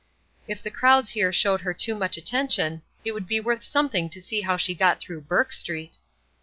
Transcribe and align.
If 0.47 0.63
the 0.63 0.71
crowds 0.71 1.11
here 1.11 1.31
showed 1.31 1.61
her 1.61 1.75
too 1.75 1.93
much 1.93 2.17
attention, 2.17 2.81
it 3.05 3.11
would 3.11 3.27
be 3.27 3.39
worth 3.39 3.61
something 3.61 4.09
to 4.09 4.19
see 4.19 4.41
how 4.41 4.57
she 4.57 4.73
got 4.73 4.99
through 4.99 5.21
Burk 5.21 5.53
Street. 5.53 5.99